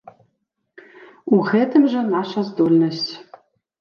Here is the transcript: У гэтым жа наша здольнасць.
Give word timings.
У 1.37 1.41
гэтым 1.49 1.85
жа 1.91 2.01
наша 2.15 2.39
здольнасць. 2.49 3.07